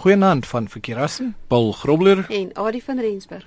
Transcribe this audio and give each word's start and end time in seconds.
Goeienaand 0.00 0.46
van 0.46 0.68
Verkeerassen, 0.68 1.36
Paul 1.46 1.72
Grobler. 1.72 2.24
En 2.28 2.50
Adie 2.52 2.84
van 2.84 3.00
Rensburg. 3.00 3.44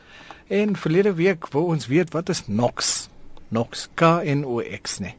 En 0.48 0.76
verlede 0.76 1.14
week 1.14 1.48
wou 1.48 1.65
ons 1.65 1.87
weet 1.87 2.11
wat 2.14 2.29
is 2.29 2.44
NOx? 2.48 3.10
NOx 3.48 3.87
K 3.94 4.02
N 4.23 4.44
O 4.46 4.62
X 4.81 5.00
nee. 5.00 5.16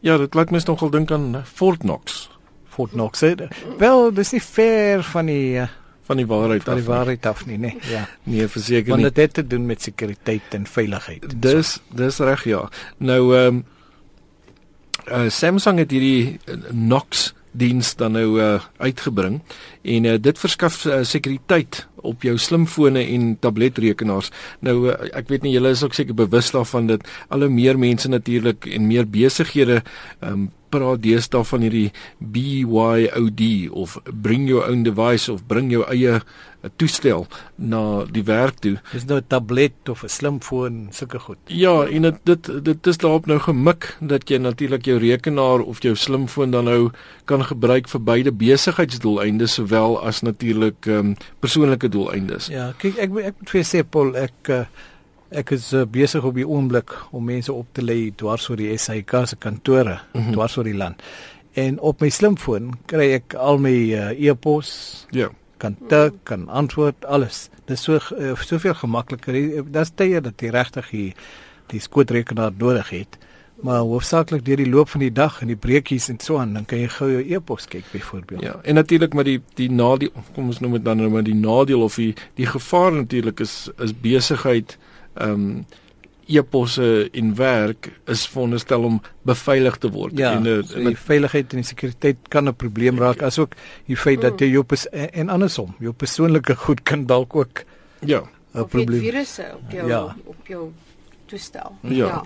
Ja, 0.00 0.16
dit 0.16 0.34
laat 0.34 0.50
mens 0.50 0.64
nogal 0.64 0.90
dink 0.90 1.10
aan 1.10 1.42
Fort 1.44 1.78
Knox. 1.78 2.30
Fort 2.68 2.90
Knox. 2.90 3.20
He. 3.20 3.34
Wel, 3.78 4.12
dis 4.14 4.30
nie 4.30 4.42
ver 4.42 5.02
van 5.02 5.26
die 5.26 5.56
uh, 5.58 5.66
van 6.06 6.16
die 6.22 6.26
waarheid 6.26 6.62
van 6.62 6.78
die 6.78 6.84
waarheid 6.86 7.26
af 7.26 7.46
nie, 7.46 7.58
nee. 7.58 7.76
Ja. 7.90 8.08
Nee, 8.22 8.46
verseker 8.48 8.88
Want 8.94 9.02
nie. 9.02 9.10
dit 9.10 9.22
het 9.24 9.34
te 9.34 9.46
doen 9.46 9.66
met 9.66 9.82
sekuriteit 9.82 10.54
en 10.54 10.66
veiligheid. 10.66 11.24
en 11.32 11.40
Dis 11.40 11.80
dis 11.90 12.18
reg 12.18 12.44
ja. 12.44 12.68
Nou 12.98 13.36
ehm 13.36 13.46
um, 13.56 13.64
uh, 15.10 15.28
Samsung 15.30 15.78
het 15.78 15.90
hierdie 15.90 16.38
uh, 16.46 16.54
Knox 16.70 17.32
diens 17.56 17.94
dan 17.96 18.16
nou 18.16 18.40
uh, 18.40 18.60
uitgebring 18.82 19.40
en 19.82 20.08
uh, 20.08 20.16
dit 20.20 20.38
verskaf 20.38 20.84
uh, 20.84 21.02
sekuriteit 21.06 21.86
op 22.06 22.22
jou 22.22 22.36
slimfone 22.38 23.02
en 23.02 23.32
tabletrekenaars. 23.42 24.30
Nou 24.60 24.76
uh, 24.90 24.96
ek 25.16 25.30
weet 25.32 25.46
nie 25.46 25.54
julle 25.56 25.72
is 25.74 25.84
ook 25.86 25.96
seker 25.96 26.16
bewus 26.16 26.52
daarvan 26.54 26.90
dat 26.92 27.06
al 27.28 27.46
hoe 27.46 27.52
meer 27.52 27.78
mense 27.78 28.08
natuurlik 28.08 28.68
en 28.70 28.86
meer 28.86 29.08
besighede 29.08 29.82
um, 30.20 30.50
praat 30.76 31.02
deesdae 31.04 31.44
van 31.44 31.64
hierdie 31.66 31.92
BYOD 32.18 33.42
of 33.72 33.96
bring 34.12 34.48
your 34.48 34.66
own 34.68 34.84
device 34.86 35.32
of 35.32 35.46
bring 35.48 35.72
jou 35.72 35.84
eie 35.90 36.18
uh, 36.18 36.70
toestel 36.76 37.26
na 37.56 37.80
die 38.10 38.24
werk 38.26 38.60
toe. 38.64 38.76
Dis 38.92 39.06
nou 39.06 39.18
'n 39.20 39.26
tablet 39.28 39.88
of 39.88 40.02
'n 40.04 40.08
slimfoon, 40.08 40.88
sulke 40.90 41.18
goed. 41.18 41.38
Ja, 41.46 41.86
en 41.86 42.02
dit 42.02 42.18
dit 42.24 42.64
dit 42.64 42.86
is 42.86 42.98
daarop 42.98 43.26
nou 43.26 43.38
gemik 43.38 43.96
dat 44.00 44.28
jy 44.28 44.38
natuurlik 44.38 44.84
jou 44.84 44.98
rekenaar 44.98 45.60
of 45.60 45.82
jou 45.82 45.94
slimfoon 45.94 46.50
dan 46.50 46.64
nou 46.64 46.90
kan 47.24 47.44
gebruik 47.44 47.88
vir 47.88 48.00
beide 48.00 48.32
besigheidsdoeleindes 48.32 49.54
sowel 49.54 50.02
as 50.02 50.22
natuurlik 50.22 50.86
ehm 50.86 50.98
um, 50.98 51.16
persoonlike 51.40 51.88
doeleindes. 51.88 52.48
Ja, 52.48 52.72
kyk 52.78 52.96
ek 52.96 53.10
ek 53.16 53.34
moet 53.38 53.50
vir 53.50 53.62
jou 53.62 53.68
sê 53.76 53.84
Paul, 53.90 54.16
ek 54.16 54.48
uh, 54.48 54.64
ek 55.30 55.50
is 55.56 55.72
uh, 55.74 55.82
besig 55.90 56.24
op 56.24 56.34
die 56.34 56.46
oomblik 56.46 56.92
om 57.10 57.24
mense 57.24 57.52
op 57.52 57.66
te 57.72 57.82
lei 57.82 58.12
dwars 58.16 58.48
oor 58.50 58.56
die 58.60 58.76
SAIK 58.78 59.14
se 59.26 59.36
kantore 59.36 59.98
mm 60.12 60.20
-hmm. 60.20 60.32
dwars 60.32 60.56
oor 60.56 60.64
die 60.64 60.76
land. 60.76 61.02
En 61.52 61.80
op 61.80 62.00
my 62.00 62.08
slimfoon 62.08 62.74
kry 62.86 63.12
ek 63.12 63.34
al 63.34 63.58
my 63.58 63.74
uh, 63.92 64.26
e-pos, 64.28 65.06
Ja. 65.10 65.30
kan 65.56 65.76
tik, 65.88 66.12
kan 66.22 66.48
antwoord, 66.48 67.04
alles. 67.04 67.48
Dis 67.64 67.82
so 67.82 67.98
uh, 68.18 68.36
soveel 68.36 68.74
gemakliker. 68.74 69.64
Daar's 69.72 69.90
tye 69.94 70.20
dat 70.20 70.40
jy 70.40 70.50
regtig 70.50 70.90
die 70.90 71.14
die 71.66 71.80
skootrekenaar 71.80 72.52
nodig 72.58 72.90
het. 72.90 73.18
Maar 73.62 73.78
hoofsaaklik 73.78 74.44
deur 74.44 74.56
die 74.56 74.68
loop 74.68 74.88
van 74.88 75.00
die 75.00 75.12
dag 75.12 75.40
en 75.40 75.46
die 75.46 75.56
breekies 75.56 76.08
en 76.08 76.20
so 76.20 76.36
aan, 76.38 76.52
dan 76.52 76.64
kan 76.64 76.78
jy 76.78 76.88
gou 76.88 77.08
jou 77.10 77.22
e-pos 77.34 77.66
kyk 77.66 77.84
byvoorbeeld. 77.92 78.42
Ja, 78.42 78.60
en 78.62 78.74
natuurlik 78.74 79.14
maar 79.14 79.24
die 79.24 79.40
die 79.54 79.70
nadeel, 79.70 80.12
kom 80.34 80.46
ons 80.46 80.60
noem 80.60 80.72
dit 80.72 80.84
dan 80.84 80.96
nou 80.96 81.08
maar 81.10 81.24
die 81.24 81.34
nadeel 81.34 81.82
of 81.82 81.96
die 81.96 82.14
die 82.34 82.46
gevaar 82.46 82.92
natuurlik 82.92 83.40
is 83.40 83.70
is 83.78 83.94
besigheid 84.00 84.76
ehm 85.16 85.30
um, 85.32 85.66
e-posse 86.26 87.08
en 87.14 87.34
werk 87.38 87.92
is 88.10 88.24
veronderstel 88.26 88.82
om 88.88 88.96
beveilig 89.22 89.76
te 89.78 89.90
word 89.94 90.18
Ja, 90.18 90.32
en, 90.34 90.46
eh, 90.46 90.62
so 90.66 90.82
die 90.82 90.96
veiligheid 90.98 91.52
en 91.54 91.62
die 91.62 91.68
sekuriteit 91.68 92.16
kan 92.28 92.48
'n 92.48 92.54
probleem 92.54 92.98
raak 92.98 93.22
asook 93.22 93.54
die 93.86 93.96
feit 93.96 94.20
dat 94.20 94.40
jy 94.40 94.50
jou 94.50 94.64
pers 94.64 94.88
en, 94.90 95.10
en 95.12 95.28
andersom, 95.28 95.74
jou 95.78 95.92
persoonlike 95.92 96.54
goed 96.54 96.82
kan 96.82 97.06
dalk 97.06 97.36
ook 97.36 97.64
ja. 98.00 98.22
'n 98.54 98.66
probleem. 98.68 99.00
virusse 99.00 99.46
op 99.54 99.70
jou 99.70 99.88
Ja. 99.88 99.96
ja. 99.96 100.16
op 100.24 100.46
jou 100.46 100.72
toestel. 101.26 101.76
Ja. 101.82 102.22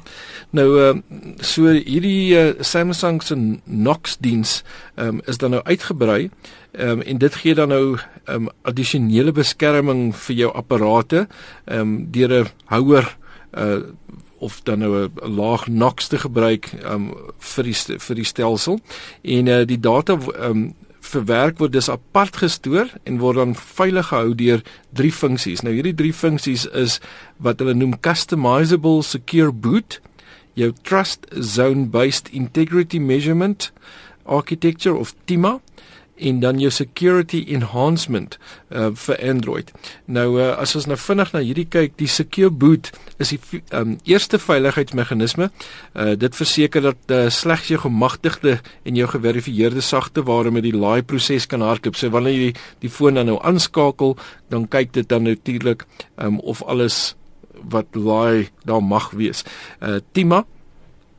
Nou 0.51 0.69
ehm 0.81 1.03
uh, 1.11 1.35
so 1.41 1.73
hierdie 1.73 2.35
uh, 2.37 2.53
Samsung 2.61 3.23
se 3.23 3.37
Knox 3.65 4.17
diens 4.21 4.63
ehm 4.95 5.09
um, 5.09 5.21
is 5.27 5.39
dan 5.39 5.51
nou 5.51 5.63
uitgebrei. 5.65 6.31
Ehm 6.73 6.91
um, 6.91 7.03
en 7.03 7.19
dit 7.19 7.35
gee 7.35 7.55
dan 7.55 7.69
nou 7.69 7.97
ehm 7.97 8.35
um, 8.35 8.49
addisionele 8.63 9.33
beskerming 9.33 10.11
vir 10.17 10.37
jou 10.37 10.53
apparate 10.55 11.27
ehm 11.65 11.81
um, 11.81 12.11
deur 12.11 12.41
'n 12.43 12.49
houer 12.65 13.17
uh 13.59 13.83
of 14.41 14.61
dan 14.63 14.79
nou 14.79 15.09
'n 15.09 15.35
laag 15.35 15.65
Knox 15.65 16.07
te 16.07 16.19
gebruik 16.19 16.73
um 16.93 17.15
vir 17.39 17.65
die 17.65 17.99
vir 17.99 18.15
die 18.17 18.25
stelsel 18.25 18.81
en 19.23 19.47
uh 19.47 19.67
die 19.67 19.81
data 19.81 20.19
um 20.49 20.75
verwerk 21.11 21.59
word 21.61 21.75
dis 21.75 21.91
apart 21.93 22.41
gestoor 22.43 22.91
en 23.05 23.19
word 23.23 23.41
dan 23.41 23.55
veilig 23.59 24.11
gehou 24.11 24.35
deur 24.35 24.63
drie 24.97 25.13
funksies. 25.13 25.65
Nou 25.67 25.75
hierdie 25.75 25.97
drie 25.97 26.15
funksies 26.15 26.67
is 26.77 26.99
wat 27.39 27.61
hulle 27.63 27.75
noem 27.75 27.99
customizable 28.03 29.03
secure 29.07 29.53
boot, 29.53 30.01
jou 30.59 30.73
trust 30.83 31.27
zone 31.35 31.89
based 31.93 32.31
integrity 32.35 32.99
measurement 32.99 33.71
architecture 34.25 34.95
of 34.95 35.15
TIMA 35.27 35.59
en 36.21 36.41
dan 36.41 36.61
jou 36.61 36.71
security 36.71 37.43
enhancement 37.49 38.37
uh, 38.71 38.91
vir 38.95 39.21
Android. 39.31 39.73
Nou 40.05 40.27
uh, 40.41 40.51
as 40.61 40.75
ons 40.79 40.89
nou 40.91 40.99
vinnig 41.01 41.33
na 41.35 41.43
hierdie 41.45 41.67
kyk, 41.71 41.97
die 42.01 42.11
secure 42.11 42.51
boot 42.51 42.91
is 43.21 43.33
die 43.35 43.41
um, 43.77 43.97
eerste 44.09 44.41
veiligheidsmeganisme. 44.41 45.51
Uh, 45.95 46.13
dit 46.21 46.37
verseker 46.37 46.91
dat 46.91 47.15
uh, 47.15 47.23
slegs 47.33 47.71
jou 47.73 47.81
gemagtigde 47.85 48.59
en 48.85 49.01
jou 49.01 49.09
geverifieerde 49.11 49.85
sagteware 49.85 50.53
met 50.55 50.67
die 50.67 50.77
laai 50.77 51.03
proses 51.03 51.49
kan 51.51 51.65
hardloop. 51.65 51.99
So 51.99 52.13
wanneer 52.15 52.37
jy 52.37 52.51
die, 52.51 52.69
die 52.87 52.93
foon 52.93 53.21
dan 53.21 53.31
nou 53.31 53.39
aanskakel, 53.45 54.17
dan 54.53 54.69
kyk 54.71 54.95
dit 54.97 55.09
dan 55.09 55.29
natuurlik 55.29 55.87
um, 56.17 56.41
of 56.41 56.63
alles 56.65 57.15
wat 57.71 57.93
laai 57.95 58.49
daar 58.65 58.83
mag 58.83 59.11
wees. 59.17 59.45
Uh, 59.81 59.99
TIMA 60.13 60.45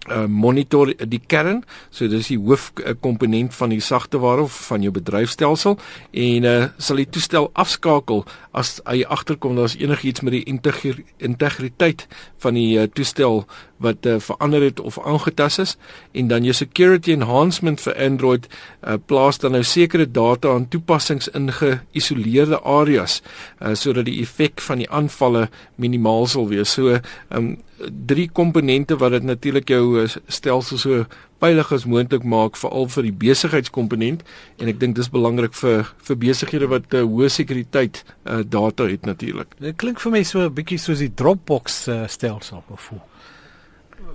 uh, 0.10 0.26
monitor 0.26 0.94
die 0.96 1.22
kern, 1.28 1.62
so 1.94 2.08
dis 2.10 2.32
die 2.32 2.40
hoofkomponent 2.40 3.54
van 3.56 3.74
die 3.74 3.82
sagteware 3.84 4.48
of 4.48 4.56
van 4.70 4.82
jou 4.86 4.94
bedryfstelsel. 4.96 5.78
En 6.12 6.48
uh, 6.48 6.56
sal 6.78 7.02
die 7.04 7.10
toestel 7.10 7.50
afskakel 7.54 8.26
as 8.58 8.80
hy 8.86 9.04
agterkom 9.04 9.56
daar's 9.60 9.78
enigiets 9.80 10.24
met 10.26 10.36
die 10.40 10.46
integri 10.50 11.06
integriteit 11.22 12.08
van 12.42 12.58
die 12.58 12.80
uh, 12.80 12.88
toestel 12.92 13.46
wat 13.82 14.06
uh, 14.06 14.20
verander 14.20 14.64
het 14.66 14.80
of 14.80 15.00
aangetas 15.06 15.60
is 15.64 15.76
en 16.12 16.28
dan 16.28 16.46
jou 16.48 16.54
security 16.56 17.16
enhancement 17.16 17.82
vir 17.82 17.98
Android 17.98 18.48
uh, 18.48 18.98
plaas 19.06 19.42
dan 19.42 19.58
nou 19.58 19.64
sekere 19.64 20.06
data 20.06 20.54
aan 20.54 20.68
toepassings 20.68 21.28
in 21.38 21.52
geïsoleerde 21.52 22.62
areas 22.62 23.22
uh, 23.60 23.74
sodat 23.74 24.06
die 24.10 24.20
effek 24.22 24.62
van 24.62 24.84
die 24.84 24.90
aanvalle 24.90 25.48
minimaal 25.76 26.28
sal 26.28 26.48
wees. 26.52 26.74
So 26.78 27.00
um, 27.30 27.58
drie 27.90 28.30
komponente 28.30 28.98
wat 29.02 29.12
dit 29.18 29.24
natuurlik 29.24 29.70
jou 29.70 30.08
stelsel 30.28 30.78
so 30.78 31.06
veilig 31.42 31.72
as 31.74 31.88
moontlik 31.90 32.26
maak 32.28 32.58
veral 32.60 32.88
vir 32.94 33.08
die 33.08 33.16
besigheidskomponent 33.24 34.26
en 34.62 34.70
ek 34.70 34.80
dink 34.82 34.98
dis 34.98 35.10
belangrik 35.14 35.56
vir 35.58 35.88
vir 36.08 36.20
besighede 36.26 36.70
wat 36.72 36.94
uh, 36.94 37.02
hoë 37.08 37.32
sekuriteit 37.34 38.04
uh, 38.04 38.42
data 38.46 38.86
het 38.92 39.08
natuurlik. 39.10 39.56
Dit 39.62 39.80
klink 39.82 40.04
vir 40.04 40.18
my 40.18 40.24
so 40.24 40.46
'n 40.46 40.54
bietjie 40.54 40.78
soos 40.78 41.02
die 41.02 41.14
Dropbox 41.14 41.88
uh, 41.88 42.04
stelsel 42.08 42.64
of 42.70 42.90
hoe. 42.90 43.02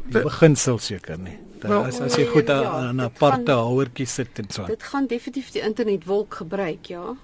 Die 0.06 0.22
beginsel 0.22 0.78
seker 0.78 1.18
nie. 1.18 1.38
Wel, 1.60 1.70
Wel, 1.70 1.84
as 1.88 2.00
as 2.04 2.16
jy 2.16 2.26
goed 2.30 2.50
ja, 2.52 2.62
aan 2.62 2.96
'n 2.96 2.96
dit 2.96 3.06
aparte 3.06 3.52
houertjie 3.52 4.06
sit 4.06 4.38
en 4.38 4.50
so. 4.50 4.66
Dit 4.66 4.82
gaan 4.82 5.06
definitief 5.06 5.50
die 5.50 5.62
internetwolk 5.62 6.34
gebruik, 6.34 6.86
ja. 6.86 7.16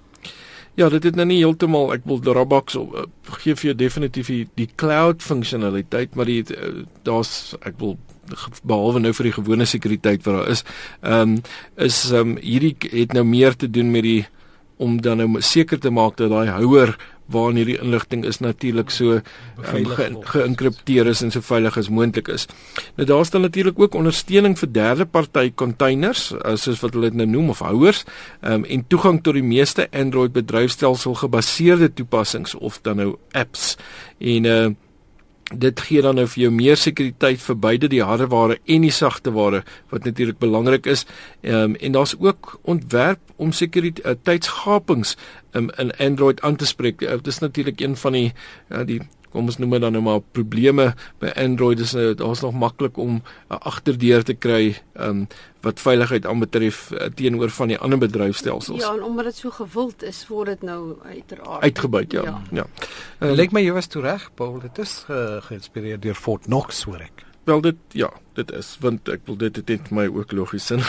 Ja, 0.75 0.89
dit 0.89 1.03
het 1.03 1.15
nou 1.15 1.25
nie 1.25 1.37
heeltemal 1.37 1.93
ek 1.93 2.01
wil 2.09 2.19
Dropbox 2.19 2.75
uh, 2.75 3.05
gee 3.43 3.53
vir 3.55 3.65
jou 3.65 3.75
definitief 3.77 4.27
die, 4.27 4.47
die 4.57 4.69
cloud 4.75 5.21
funksionaliteit, 5.21 6.15
maar 6.15 6.25
die 6.25 6.41
uh, 6.49 6.83
daar's 7.05 7.53
ek 7.61 7.77
wil 7.77 7.97
behalwe 8.63 8.99
nou 8.99 9.13
vir 9.13 9.29
die 9.29 9.35
gewone 9.35 9.65
sekuriteit 9.69 10.23
wat 10.25 10.39
daar 10.39 10.49
is, 10.49 10.63
ehm 11.01 11.21
um, 11.21 11.41
is 11.75 12.11
ehm 12.11 12.33
um, 12.33 12.37
hierdie 12.41 12.75
het 12.89 13.13
nou 13.13 13.23
meer 13.23 13.55
te 13.55 13.69
doen 13.69 13.91
met 13.91 14.03
die 14.03 14.25
om 14.81 14.97
dan 15.01 15.21
nou 15.21 15.41
seker 15.41 15.79
te 15.79 15.91
maak 15.93 16.17
dat 16.17 16.31
daai 16.33 16.49
houer 16.49 16.97
waarin 17.31 17.59
hierdie 17.61 17.79
inligting 17.79 18.25
is 18.25 18.39
natuurlik 18.43 18.91
so 18.91 19.17
um, 19.17 19.23
Beveilig 19.55 19.95
ge, 19.95 20.07
geïnkripteer 20.33 21.07
is 21.07 21.21
en 21.23 21.31
so 21.31 21.41
veilig 21.41 21.77
as 21.77 21.89
moontlik 21.89 22.27
is. 22.27 22.47
Nou 22.97 23.07
daar's 23.07 23.31
dan 23.33 23.45
natuurlik 23.45 23.79
ook 23.79 23.95
ondersteuning 23.95 24.57
vir 24.59 24.71
derde 24.71 25.05
party 25.05 25.51
containers, 25.55 26.31
uh, 26.33 26.55
soos 26.55 26.81
wat 26.83 26.93
hulle 26.97 27.11
dit 27.11 27.21
nou 27.23 27.29
noem 27.29 27.53
of 27.55 27.63
houers, 27.63 28.03
um, 28.41 28.65
en 28.65 28.87
toegang 28.87 29.21
tot 29.23 29.37
die 29.39 29.45
meeste 29.45 29.87
Android 29.91 30.33
bedryfstelsel 30.33 31.15
gebaseerde 31.23 31.93
toepassings 31.93 32.55
of 32.55 32.81
dan 32.81 33.01
nou 33.01 33.13
apps. 33.31 33.75
En 34.19 34.49
uh 34.49 34.71
dit 35.59 35.79
gee 35.79 36.01
dan 36.01 36.15
nou 36.15 36.25
vir 36.27 36.41
jou 36.45 36.51
meer 36.51 36.77
sekuriteit 36.79 37.41
vir 37.41 37.57
beide 37.59 37.89
die 37.91 38.03
hardeware 38.03 38.59
en 38.65 38.85
die 38.85 38.93
sagteware 38.93 39.63
wat 39.89 40.05
natuurlik 40.05 40.39
belangrik 40.39 40.85
is. 40.85 41.05
Ehm 41.41 41.73
um, 41.73 41.75
en 41.75 41.91
daar's 41.91 42.15
ook 42.19 42.59
ontwerp 42.61 43.19
om 43.35 43.51
sekuriteitsgapings 43.51 45.17
um, 45.53 45.69
in 45.77 45.91
Android 45.97 46.41
aan 46.41 46.55
te 46.55 46.65
spreek. 46.65 47.01
Uh, 47.01 47.09
dit 47.09 47.27
is 47.27 47.39
natuurlik 47.39 47.81
een 47.81 47.95
van 47.95 48.11
die 48.11 48.33
uh, 48.69 48.85
die 48.85 49.01
kom 49.33 49.49
ons 49.49 49.57
noem 49.61 49.77
dit 49.77 49.83
dan 49.83 49.95
nou 49.97 50.03
maar 50.05 50.21
probleme 50.35 50.91
by 51.23 51.33
Android 51.39 51.81
is 51.83 51.95
nou 51.97 52.13
daar's 52.17 52.43
nog 52.45 52.53
maklik 52.53 52.97
om 52.97 53.17
'n 53.17 53.23
uh, 53.49 53.57
agterdeur 53.59 54.23
te 54.23 54.33
kry 54.33 54.77
um, 54.93 55.27
wat 55.61 55.79
veiligheid 55.79 56.25
aanbetref 56.25 56.91
uh, 56.91 57.09
teenoor 57.15 57.49
van 57.49 57.67
die 57.67 57.77
ander 57.77 57.97
bedryfstelsels. 57.97 58.81
Ja, 58.81 58.93
en 58.93 59.03
omdat 59.03 59.25
dit 59.25 59.35
so 59.35 59.49
gewild 59.49 60.03
is, 60.03 60.27
word 60.27 60.47
dit 60.47 60.61
nou 60.61 60.95
uiteraard 61.03 61.61
Uitgebuit 61.61 62.11
ja. 62.11 62.41
Ja. 62.51 62.65
Uh, 63.19 63.31
Lyk 63.31 63.51
my 63.51 63.63
jy 63.63 63.71
was 63.73 63.87
toe 63.87 64.01
reg, 64.01 64.29
Paul. 64.35 64.59
Dit 64.59 64.77
is 64.77 65.03
ge, 65.07 65.39
geïnspireer 65.49 65.99
deur 65.99 66.15
Fort 66.15 66.43
Knox, 66.43 66.83
hoor 66.83 66.99
ek. 66.99 67.32
Wel 67.43 67.61
dit 67.61 67.75
ja, 67.91 68.09
dit 68.33 68.51
is 68.51 68.77
want 68.79 69.09
ek 69.11 69.25
wil 69.27 69.35
dit 69.41 69.57
dit 69.67 69.89
vir 69.89 69.97
my 69.97 70.05
ook 70.07 70.31
logies 70.31 70.65
sin. 70.71 70.79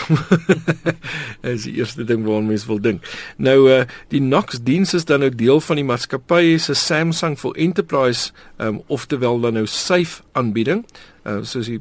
is 1.54 1.66
die 1.66 1.74
eerste 1.80 2.06
ding 2.06 2.22
waaraan 2.26 2.46
mens 2.46 2.66
wil 2.70 2.78
dink. 2.78 3.06
Nou 3.36 3.56
uh 3.70 3.80
die 4.14 4.22
Knox 4.22 4.62
diens 4.62 4.94
is 4.94 5.04
dan 5.08 5.24
nou 5.24 5.32
deel 5.34 5.60
van 5.60 5.80
die 5.80 5.86
maatskappy 5.88 6.58
se 6.62 6.76
Samsung 6.78 7.34
for 7.40 7.58
Enterprise 7.58 8.30
um 8.62 8.82
oftewel 8.86 9.40
dan 9.42 9.58
nou 9.58 9.66
safe 9.66 10.22
aanbieding. 10.32 10.84
Uh 11.26 11.42
soos 11.42 11.72
die 11.72 11.80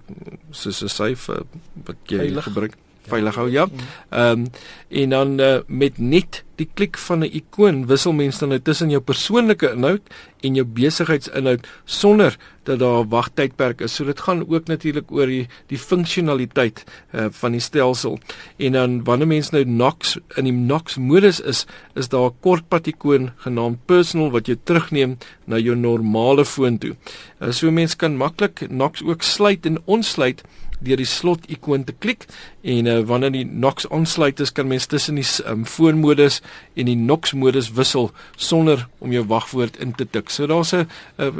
soos 0.52 0.82
'n 0.82 0.90
safe 0.90 1.32
uh, 1.32 1.46
wat 1.86 2.10
jy 2.10 2.34
gebruik 2.42 2.74
veilig 3.08 3.36
hou 3.36 3.50
ja. 3.52 3.68
Ehm 4.10 4.46
um, 4.46 4.48
en 4.94 5.10
dan 5.10 5.40
uh, 5.42 5.60
met 5.68 5.98
net 5.98 6.44
die 6.62 6.68
klik 6.74 6.98
van 6.98 7.24
'n 7.24 7.34
ikoon 7.34 7.88
wissel 7.90 8.14
mense 8.14 8.40
dan 8.40 8.50
nou 8.50 8.60
tussen 8.62 8.90
jou 8.90 9.02
persoonlike 9.02 9.72
inhoud 9.74 10.02
en 10.42 10.56
jou 10.56 10.66
besigheidsinhoud 10.66 11.68
sonder 11.86 12.38
dat 12.64 12.80
daar 12.80 13.04
'n 13.04 13.10
wagtydperk 13.10 13.82
is. 13.82 13.96
So 13.96 14.06
dit 14.06 14.20
gaan 14.20 14.46
ook 14.50 14.68
natuurlik 14.68 15.12
oor 15.12 15.26
die 15.26 15.48
die 15.68 15.78
funksionaliteit 15.78 16.84
uh, 17.12 17.26
van 17.32 17.52
die 17.52 17.60
stelsel. 17.60 18.20
En 18.58 18.72
dan 18.72 19.04
wanneer 19.04 19.28
mense 19.28 19.52
nou 19.52 19.64
Knox 19.64 20.18
in 20.36 20.44
die 20.44 20.54
Knox 20.54 20.98
modus 20.98 21.40
is, 21.40 21.66
is 21.96 22.10
daar 22.10 22.30
'n 22.30 22.38
kortpad 22.40 22.88
ikoon 22.88 23.32
genaamd 23.38 23.86
personal 23.86 24.32
wat 24.32 24.46
jou 24.46 24.58
terugneem 24.64 25.18
na 25.46 25.58
jou 25.58 25.76
normale 25.76 26.46
foon 26.46 26.78
toe. 26.78 26.96
Uh, 27.42 27.52
so 27.52 27.72
mense 27.72 27.96
kan 27.96 28.18
maklik 28.18 28.54
Knox 28.68 29.04
ook 29.04 29.22
sluit 29.22 29.66
en 29.66 29.82
ontsluit 29.86 30.44
deur 30.84 31.00
die 31.02 31.10
slot 31.10 31.46
ikoon 31.52 31.84
te 31.88 31.94
klik 31.94 32.26
en 32.62 32.90
uh, 32.90 33.00
wanneer 33.08 33.34
die 33.36 33.46
Knox 33.48 33.88
aansluit 33.90 34.40
is 34.44 34.52
kan 34.52 34.68
mens 34.68 34.88
tussen 34.92 35.16
die 35.20 35.28
um, 35.50 35.66
foonmodus 35.66 36.42
en 36.76 36.90
die 36.92 36.98
Knox 37.00 37.34
modus 37.34 37.72
wissel 37.78 38.12
sonder 38.36 38.88
om 39.00 39.12
jou 39.12 39.26
wagwoord 39.28 39.80
in 39.84 39.94
te 39.98 40.06
tik. 40.06 40.30
So 40.30 40.48
daar's 40.48 40.74
'n 40.74 40.88
uh, 41.18 41.32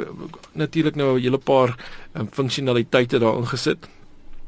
natuurlik 0.52 0.96
nou 0.96 1.16
'n 1.16 1.22
hele 1.22 1.38
paar 1.38 1.76
um, 2.14 2.28
funksionaliteite 2.30 3.18
daarin 3.18 3.46
gesit. 3.46 3.88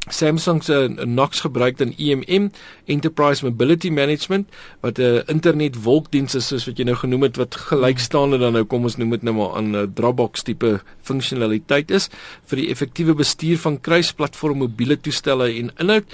Samsung 0.08 0.62
se 0.62 0.94
Knox 0.94 1.40
gebruik 1.40 1.78
dan 1.78 1.94
EMM 1.98 2.50
Enterprise 2.84 3.44
Mobility 3.44 3.90
Management 3.90 4.48
wat 4.80 4.98
'n 4.98 5.22
internet 5.26 5.82
wolkdiens 5.82 6.34
is 6.34 6.46
soos 6.46 6.66
wat 6.66 6.78
jy 6.78 6.84
nou 6.84 6.96
genoem 6.96 7.22
het 7.22 7.36
wat 7.36 7.54
gelykstaande 7.54 8.38
dan 8.38 8.52
nou 8.52 8.64
kom 8.64 8.82
ons 8.82 8.96
noem 8.96 9.10
dit 9.10 9.22
nou 9.22 9.34
maar 9.34 9.56
aan 9.56 9.76
'n 9.76 9.92
Dropbox 9.94 10.42
tipe 10.42 10.80
funksionaliteit 11.02 11.90
is 11.90 12.08
vir 12.46 12.56
die 12.56 12.68
effektiewe 12.68 13.14
bestuur 13.14 13.58
van 13.58 13.80
kruisplatform 13.80 14.58
mobiele 14.58 15.00
toestelle 15.00 15.50
en 15.52 15.72
inhoud 15.76 16.04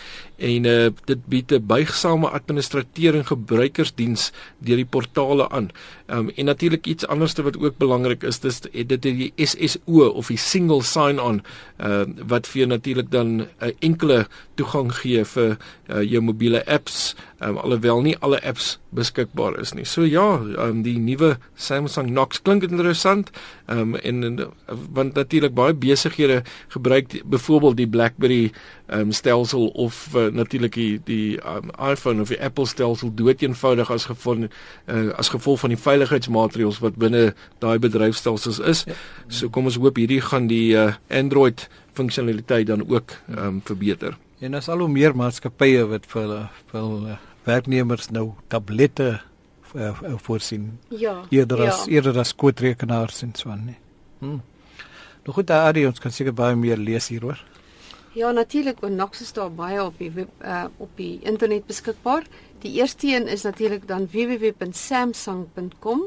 en 0.42 0.64
uh, 0.64 0.88
dit 1.06 1.26
bied 1.30 1.52
'n 1.52 1.66
buigsame 1.66 2.28
administratering 2.28 3.26
gebruikersdiens 3.26 4.32
deur 4.58 4.76
die 4.76 4.84
portale 4.84 5.48
aan. 5.50 5.70
Um, 6.06 6.30
en 6.36 6.44
natuurlik 6.44 6.86
iets 6.86 7.06
anderste 7.06 7.42
wat 7.42 7.56
ook 7.56 7.78
belangrik 7.78 8.22
is, 8.22 8.40
dis 8.40 8.60
dit 8.60 8.90
het 8.90 9.02
die 9.02 9.32
SSO 9.36 10.08
of 10.08 10.26
die 10.26 10.36
single 10.36 10.82
sign-on 10.82 11.42
uh, 11.78 12.02
wat 12.26 12.46
vir 12.46 12.66
natuurlik 12.66 13.10
dan 13.10 13.26
'n 13.26 13.48
uh, 13.62 13.70
enkele 13.82 14.24
toegang 14.58 14.92
gee 14.94 15.24
vir 15.34 15.56
uh, 15.56 16.00
jou 16.04 16.22
mobiele 16.22 16.62
apps, 16.70 17.14
um, 17.40 17.58
alhoewel 17.58 18.02
nie 18.04 18.16
alle 18.20 18.38
apps 18.46 18.76
beskikbaar 18.92 19.56
is 19.60 19.72
nie. 19.74 19.86
So 19.88 20.04
ja, 20.04 20.26
um, 20.38 20.82
die 20.84 20.98
nuwe 21.00 21.36
Samsung 21.56 22.10
Knox 22.12 22.42
klink 22.44 22.66
interessant. 22.68 23.32
Um, 23.66 23.96
en, 23.96 24.22
en 24.24 24.40
want 24.92 25.16
natuurlik 25.16 25.54
baie 25.56 25.74
besighede 25.74 26.42
gebruik 26.74 27.08
die- 27.14 27.22
byvoorbeeld 27.24 27.76
die 27.80 27.88
BlackBerry 27.88 28.52
um, 28.92 29.12
stelsel 29.12 29.70
of 29.80 30.08
uh, 30.14 30.28
natuurlik 30.28 30.76
die 30.76 31.00
die 31.08 31.38
um, 31.40 31.72
iPhone 31.80 32.20
of 32.20 32.28
die 32.28 32.40
Apple 32.40 32.66
stelsel 32.68 33.14
doeteenvoudig 33.16 33.90
as 33.90 34.06
gevolg 34.10 34.48
uh, 34.86 35.08
as 35.16 35.32
gevolg 35.32 35.62
van 35.64 35.72
die 35.72 35.80
veiligheidsmaatreëls 35.80 36.82
wat 36.84 37.00
binne 37.00 37.32
daai 37.64 37.78
bedryfstelsels 37.80 38.60
is. 38.60 38.84
Ja. 38.86 38.98
So 39.28 39.48
kom 39.48 39.70
ons 39.70 39.80
hoop 39.80 39.96
hierdie 39.96 40.20
gaan 40.20 40.50
die 40.52 40.74
uh, 40.76 40.92
Android 41.08 41.68
funksionaliteit 41.92 42.66
dan 42.66 42.88
ook 42.88 43.12
um, 43.28 43.60
verbeter. 43.64 44.16
En 44.38 44.50
daar's 44.50 44.68
al 44.68 44.78
hoe 44.78 44.88
meer 44.88 45.16
maatskappye 45.16 45.84
wat 45.86 46.06
vir 46.06 46.22
hulle 46.22 46.48
vir 46.70 46.80
hulle 46.80 47.18
werknemers 47.44 48.10
nou 48.10 48.32
tablette 48.48 49.20
uh, 49.74 49.92
voorsien 50.22 50.78
Ja. 50.88 51.22
eerder 51.30 51.62
ja. 51.62 51.68
as 51.70 51.86
eerder 51.86 52.18
as 52.18 52.34
koodrekenaars 52.34 53.22
en 53.22 53.34
so 53.34 53.50
aan 53.50 53.64
nie. 53.64 53.78
Hm. 54.18 54.38
Nou 55.22 55.34
goed, 55.36 55.46
daai 55.46 55.86
ons 55.86 56.00
kan 56.02 56.10
seker 56.10 56.34
baie 56.34 56.56
meer 56.58 56.76
lees 56.76 57.08
hieroor. 57.08 57.38
Ja, 58.12 58.32
natuurlik, 58.32 58.80
want 58.80 58.94
Knox 58.94 59.20
is 59.20 59.32
daar 59.32 59.52
baie 59.52 59.84
op 59.84 59.98
die 59.98 60.10
web, 60.12 60.28
uh, 60.44 60.64
op 60.76 60.90
die 60.96 61.20
internet 61.22 61.66
beskikbaar. 61.66 62.22
Die 62.60 62.72
eerste 62.76 63.06
een 63.06 63.28
is 63.28 63.42
natuurlik 63.42 63.88
dan 63.88 64.08
www.samsung.com. 64.12 66.02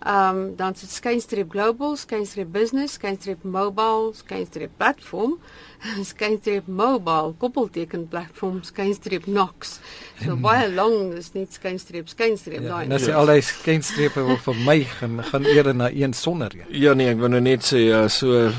Ehm 0.00 0.36
um, 0.36 0.56
dan 0.56 0.74
sit 0.74 0.90
skynstreep 0.90 1.50
global, 1.52 1.96
skynstreep 1.96 2.48
business, 2.52 2.92
skynstreep 2.96 3.44
mobile, 3.44 4.14
skynstreep 4.14 4.70
platform, 4.78 5.36
skynstreep 6.12 6.66
mobile, 6.68 7.34
koppelteken 7.38 8.06
platform, 8.10 8.60
skynstreep 8.62 9.24
Knox. 9.24 9.78
So 10.20 10.36
baie 10.36 10.66
lank, 10.68 11.14
dis 11.16 11.30
net 11.32 11.52
skynstreep, 11.56 12.08
skynstreep 12.12 12.62
Ja, 12.62 12.68
daai. 12.68 12.84
en 12.84 12.92
as 12.92 13.06
jy 13.06 13.12
een. 13.12 13.16
al 13.16 13.26
daai 13.30 13.40
skynstrepe 13.42 14.24
wil 14.26 14.36
vermy, 14.44 14.84
gaan 14.98 15.22
gaan 15.24 15.44
eerder 15.48 15.74
na 15.74 15.88
een 15.90 16.12
sonder 16.12 16.52
een. 16.54 16.66
Ja 16.76 16.92
nee, 16.94 17.08
ek 17.08 17.18
wil 17.22 17.28
nou 17.32 17.40
net 17.40 17.64
sê 17.64 17.80
uh, 17.88 18.02
so 18.12 18.50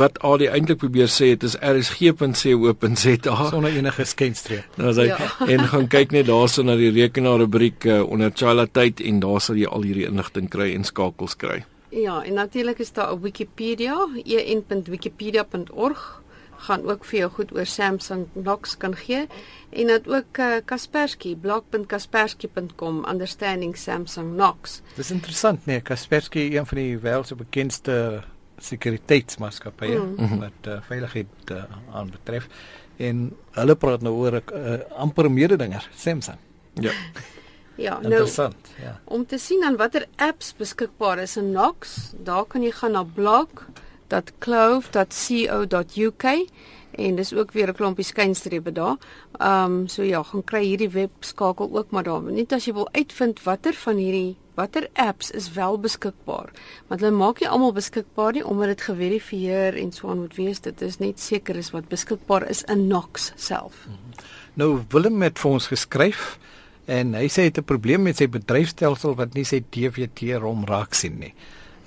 wat 0.00 0.16
AD 0.24 0.46
eintlik 0.48 0.78
probeer 0.80 1.08
sê 1.12 1.32
het 1.34 1.42
is 1.44 1.56
rsg.co.za. 1.60 3.50
Sonder 3.50 3.76
enige 3.76 4.04
skynstreep. 4.04 4.64
Nou 4.80 4.88
as 4.94 4.96
hy 4.96 5.08
Ja. 5.10 5.18
en 5.52 5.66
gaan 5.68 5.88
kyk 5.90 6.12
net 6.16 6.26
daarso 6.30 6.62
na 6.64 6.76
die 6.78 6.90
rekenaar 6.94 7.38
rubriek 7.42 7.84
uh, 7.84 8.00
onder 8.06 8.30
Chila 8.34 8.66
tyd 8.66 9.00
en 9.04 9.20
daar 9.20 9.40
sal 9.44 9.56
jy 9.60 9.66
al 9.68 9.82
hierdie 9.84 10.06
inligting 10.08 10.48
kry 10.48 10.70
en 10.74 10.84
skakels 10.84 11.36
kry. 11.36 11.64
Ja, 11.90 12.20
en 12.22 12.34
natuurlik 12.38 12.78
is 12.78 12.92
daar 12.94 13.12
op 13.12 13.22
Wikipedia, 13.26 13.96
en.wikipedia.org 14.24 16.22
gaan 16.66 16.84
ook 16.88 17.04
vir 17.04 17.18
jou 17.18 17.30
goed 17.38 17.54
oor 17.56 17.66
Samsung 17.66 18.26
Knox 18.32 18.76
kan 18.76 18.96
gee 18.96 19.26
en 19.70 19.86
dan 19.86 20.06
ook 20.06 20.38
uh, 20.38 20.60
Kaspersky 20.64 21.34
blog.kaspersky.com 21.36 23.04
understanding 23.08 23.76
Samsung 23.78 24.34
Knox. 24.34 24.80
Dis 24.96 25.10
interessant 25.10 25.66
nee, 25.66 25.80
Kaspersky 25.80 26.50
een 26.56 26.66
van 26.66 26.78
die 26.78 26.98
wêreld 26.98 27.26
se 27.26 27.34
bekendste 27.34 27.96
sekuriteitsmaatskappye 28.60 29.98
Mm. 29.98 30.14
mm. 30.18 30.38
wat 30.38 30.68
uh, 30.68 30.80
veiligheid 30.88 31.50
uh, 31.52 31.64
aanbetref 31.92 32.48
en 32.96 33.30
hulle 33.56 33.76
praat 33.76 34.02
nou 34.02 34.14
oor 34.14 34.40
'n 34.40 34.42
uh, 34.54 34.80
amper 34.96 35.30
mededinger, 35.30 35.88
Samsung. 35.96 36.38
Ja. 36.74 36.92
Ja, 37.80 37.94
nou 38.00 38.12
Interessant, 38.12 38.56
ja. 38.82 39.00
om 39.04 39.26
te 39.26 39.38
sien 39.38 39.64
aan 39.64 39.76
watter 39.76 40.04
apps 40.16 40.52
beskikbaar 40.56 41.18
is 41.18 41.36
in 41.36 41.52
Knox, 41.54 42.12
daar 42.12 42.44
kan 42.44 42.62
jy 42.62 42.72
gaan 42.76 42.92
na 42.92 43.04
blog.clove.co.uk 44.10 46.24
en 46.90 47.14
dis 47.14 47.34
ook 47.34 47.52
weer 47.52 47.68
'n 47.68 47.74
klompie 47.74 48.04
skynstrepe 48.04 48.72
daar. 48.72 48.96
Ehm 49.38 49.64
um, 49.64 49.88
so 49.88 50.02
ja, 50.02 50.22
gaan 50.22 50.44
kry 50.44 50.64
hierdie 50.64 50.90
webskakel 50.90 51.70
ook 51.72 51.90
maar 51.90 52.02
daar. 52.02 52.22
Net 52.22 52.52
as 52.52 52.64
jy 52.64 52.72
wil 52.72 52.88
uitvind 52.92 53.42
watter 53.42 53.72
van 53.72 53.96
hierdie 53.96 54.36
watter 54.54 54.88
apps 54.92 55.30
is 55.30 55.52
wel 55.52 55.78
beskikbaar. 55.78 56.50
Want 56.86 57.00
hulle 57.00 57.16
maak 57.16 57.40
nie 57.40 57.48
almal 57.48 57.72
beskikbaar 57.72 58.32
nie 58.32 58.46
omdat 58.46 58.66
dit 58.66 58.80
geverifieer 58.80 59.76
en 59.76 59.92
so 59.92 60.08
aan 60.08 60.18
moet 60.18 60.36
wees. 60.36 60.60
Dit 60.60 60.80
is 60.80 60.98
net 60.98 61.20
seker 61.20 61.56
is 61.56 61.70
wat 61.70 61.88
beskikbaar 61.88 62.48
is 62.48 62.62
in 62.62 62.86
Knox 62.86 63.32
self. 63.36 63.86
Nou 64.54 64.80
Willem 64.88 65.22
het 65.22 65.38
vir 65.38 65.50
ons 65.50 65.66
geskryf 65.66 66.38
en 66.86 67.14
hy 67.14 67.28
sê 67.28 67.36
hy 67.36 67.44
het 67.44 67.58
'n 67.58 67.64
probleem 67.64 68.02
met 68.02 68.16
sy 68.16 68.28
bedryfstelsel 68.28 69.14
wat 69.14 69.34
nie 69.34 69.44
sy 69.44 69.64
DVT 69.70 70.20
rom 70.38 70.64
raak 70.64 70.94
sien 70.94 71.18
nie. 71.18 71.34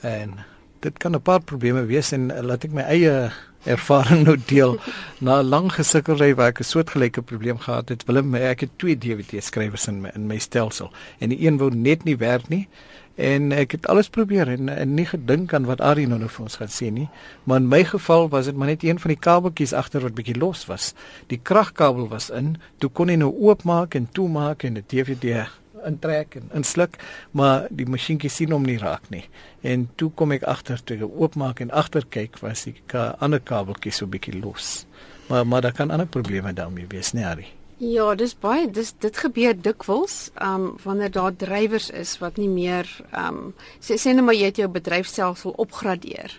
En 0.01 0.52
dit 0.83 0.97
kan 0.99 1.15
'n 1.15 1.21
paar 1.21 1.41
probleme 1.41 1.85
wees 1.85 2.11
en 2.11 2.29
uh, 2.29 2.41
laat 2.41 2.63
ek 2.63 2.71
my 2.71 2.81
eie 2.81 3.31
ervaring 3.63 4.25
nou 4.27 4.37
deel. 4.45 4.79
Na 5.19 5.39
'n 5.41 5.49
lang 5.49 5.71
gesukkelry 5.71 6.35
waar 6.35 6.51
ek 6.51 6.59
'n 6.59 6.63
soortgelyke 6.63 7.21
probleem 7.21 7.57
gehad 7.57 7.89
het, 7.89 8.05
Willem, 8.05 8.35
ek 8.35 8.59
het 8.59 8.77
twee 8.77 8.97
DVT 8.97 9.43
skrywers 9.43 9.87
in 9.87 10.01
my 10.01 10.11
in 10.15 10.27
my 10.27 10.37
stelsel 10.37 10.91
en 11.19 11.29
die 11.29 11.45
een 11.47 11.57
wou 11.57 11.71
net 11.75 12.03
nie 12.03 12.17
werk 12.17 12.49
nie. 12.49 12.67
En 13.15 13.51
ek 13.51 13.71
het 13.71 13.87
alles 13.87 14.09
probeer 14.09 14.47
en, 14.47 14.69
en 14.69 14.93
nie 14.93 15.05
gedink 15.05 15.53
aan 15.53 15.65
wat 15.65 15.81
Ari 15.81 16.05
nou, 16.05 16.17
nou 16.19 16.29
vir 16.29 16.43
ons 16.43 16.55
gaan 16.55 16.71
sê 16.73 16.89
nie. 16.89 17.09
Maar 17.43 17.57
in 17.61 17.67
my 17.67 17.83
geval 17.83 18.29
was 18.29 18.45
dit 18.45 18.55
maar 18.55 18.67
net 18.67 18.83
een 18.83 18.99
van 18.99 19.13
die 19.13 19.19
kabeltjies 19.19 19.73
agter 19.73 20.01
wat 20.01 20.15
bietjie 20.17 20.37
los 20.37 20.65
was. 20.65 20.93
Die 21.27 21.37
kragkabel 21.37 22.07
was 22.09 22.29
in. 22.29 22.57
Toe 22.77 22.89
kon 22.89 23.13
hy 23.13 23.15
nou 23.15 23.29
oopmaak 23.29 23.93
en 23.93 24.09
toemaak 24.11 24.63
en 24.63 24.73
die 24.73 24.87
DVD 24.87 25.45
intrek 25.87 26.35
en 26.35 26.49
insluk, 26.53 26.97
maar 27.31 27.67
die 27.69 27.85
masjienkie 27.85 28.29
sien 28.29 28.51
hom 28.51 28.65
nie 28.67 28.77
raak 28.77 29.09
nie. 29.09 29.23
En 29.61 29.89
toe 29.95 30.11
kom 30.15 30.31
ek 30.31 30.43
agter 30.43 30.83
toe 30.83 30.97
ek 30.97 31.09
oopmaak 31.09 31.59
en 31.63 31.71
agter 31.71 32.05
kyk 32.09 32.39
was 32.41 32.65
die 32.67 32.75
ka 32.87 33.15
ander 33.19 33.39
kabeltjie 33.39 33.91
so 33.91 34.07
bietjie 34.07 34.39
los. 34.39 34.85
Maar 35.29 35.47
maar 35.47 35.61
daar 35.61 35.73
kan 35.73 35.91
ander 35.91 36.07
probleme 36.07 36.53
daarmee 36.53 36.87
wees, 36.87 37.13
nee 37.13 37.25
Ari. 37.25 37.47
Ja, 37.77 38.13
dis 38.15 38.35
baie 38.39 38.67
dis 38.71 38.93
dit 39.01 39.17
gebeur 39.17 39.55
dikwels, 39.61 40.29
um, 40.41 40.75
wanneer 40.83 41.11
daar 41.11 41.35
drywers 41.35 41.89
is 41.89 42.17
wat 42.21 42.37
nie 42.37 42.47
meer 42.47 42.87
um, 43.17 43.53
sê 43.81 43.97
sê 43.99 44.13
net 44.13 44.23
maar 44.23 44.37
jy 44.37 44.51
het 44.51 44.61
jou 44.61 44.69
bedryfstelsel 44.71 45.55
opgradeer. 45.57 46.37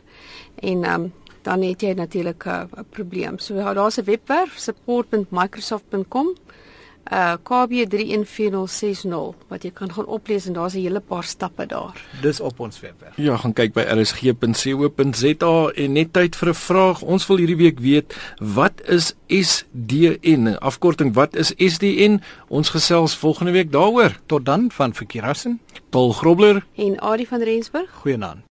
En 0.63 0.85
um, 0.89 1.13
dan 1.45 1.63
het 1.63 1.83
jy 1.83 1.93
natuurlik 1.93 2.47
'n 2.47 2.87
probleem. 2.91 3.39
So 3.39 3.55
ja, 3.55 3.75
daar's 3.75 3.99
'n 3.99 4.05
webwerf 4.05 4.59
support.microsoft.com 4.59 6.35
uh 7.13 7.35
KB31460 7.49 9.35
wat 9.49 9.63
jy 9.63 9.71
kan 9.75 9.93
gaan 9.93 10.07
oplees 10.07 10.47
en 10.47 10.53
daar's 10.53 10.75
'n 10.75 10.81
hele 10.81 11.01
paar 11.01 11.25
stappe 11.25 11.67
daar. 11.67 12.03
Dis 12.23 12.41
op 12.41 12.61
ons 12.61 12.81
webwerf. 12.81 13.17
Ja, 13.17 13.37
gaan 13.37 13.53
kyk 13.53 13.73
by 13.73 13.81
rsg.co.za 13.81 15.71
en 15.75 15.93
net 15.93 16.13
tyd 16.13 16.37
vir 16.37 16.49
'n 16.49 16.55
vraag. 16.55 17.03
Ons 17.03 17.27
wil 17.27 17.37
hierdie 17.37 17.57
week 17.57 17.79
weet 17.79 18.17
wat 18.39 18.81
is 18.89 19.15
SDN? 19.27 20.57
Afkorting 20.59 21.15
wat 21.15 21.37
is 21.37 21.53
SDN? 21.57 22.21
Ons 22.49 22.69
gesels 22.69 23.17
volgende 23.17 23.53
week 23.53 23.73
daaroor. 23.73 24.21
Tot 24.27 24.45
dan 24.45 24.71
van 24.71 24.95
Verkeerassen. 24.95 25.61
Paul 25.91 26.13
Grobler 26.13 26.65
En 26.75 27.01
Adie 27.01 27.29
van 27.29 27.43
Rensburg 27.43 27.91
Goeienaand. 27.91 28.45